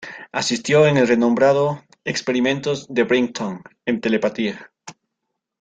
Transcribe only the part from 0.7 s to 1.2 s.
en el